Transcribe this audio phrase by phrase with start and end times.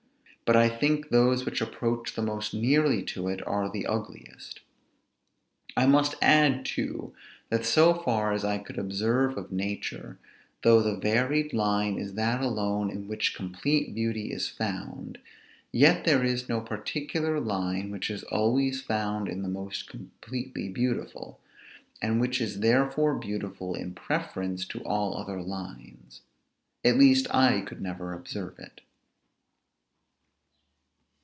[0.43, 4.59] But I think those which approach the most nearly to it are the ugliest.
[5.77, 7.13] I must add, too,
[7.47, 10.19] that so for as I could observe of nature,
[10.63, 15.19] though the varied line is that alone in which complete beauty is found,
[15.71, 21.39] yet there is no particular line which is always found in the most completely beautiful,
[22.01, 26.19] and which is therefore beautiful in preference to all other lines.
[26.83, 28.81] At least I never could observe it.